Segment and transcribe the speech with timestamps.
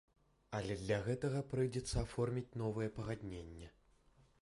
[0.59, 3.73] Але для гэтага прыйдзецца аформіць новае пагадненне.